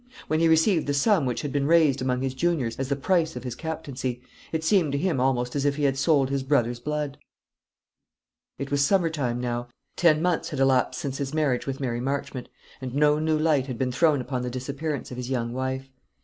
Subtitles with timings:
[0.27, 3.35] When he received the sum which had been raised amongst his juniors as the price
[3.35, 4.19] of his captaincy,
[4.51, 7.19] it seemed to him almost as if he had sold his brother's blood.
[8.57, 9.67] It was summer time now.
[9.95, 12.49] Ten months had elapsed since his marriage with Mary Marchmont,
[12.81, 15.91] and no new light had been thrown upon the disappearance of his young wife.